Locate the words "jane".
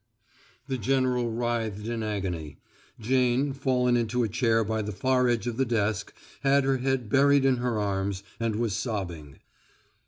2.99-3.53